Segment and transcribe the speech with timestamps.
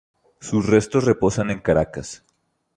[0.39, 2.25] Sus restos reposan en Caracas.